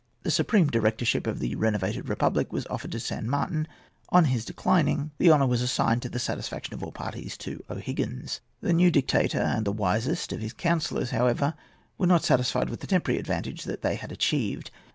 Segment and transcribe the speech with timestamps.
[0.23, 3.67] The supreme directorship of the renovated republic was offered to San Martin.
[4.09, 7.63] On his declining the honour, it was assigned, to the satisfaction of all parties, to
[7.69, 8.41] O'Higgins.
[8.61, 11.53] The new dictator and the wisest of his counsellors, however,
[11.99, 14.71] were not satisfied with the temporary advantage that they had achieved.